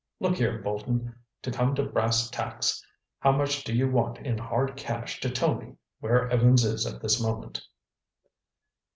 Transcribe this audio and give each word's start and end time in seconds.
Look 0.19 0.37
here, 0.37 0.57
Bolton, 0.57 1.13
to 1.43 1.51
come 1.51 1.75
to 1.75 1.83
brass 1.85 2.27
tacks, 2.31 2.83
how 3.19 3.33
much 3.33 3.63
do 3.63 3.71
you 3.71 3.87
want 3.87 4.17
in 4.17 4.35
hard 4.35 4.75
cash 4.75 5.19
to 5.19 5.29
tell 5.29 5.53
me 5.53 5.77
where 5.99 6.27
Evans 6.31 6.63
is 6.65 6.87
at 6.87 7.03
this 7.03 7.21
moment?" 7.21 7.61